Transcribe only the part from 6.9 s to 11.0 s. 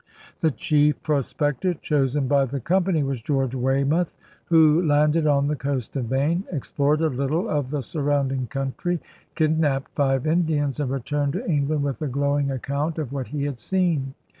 a little of the surrounding country, kid napped five Indians, and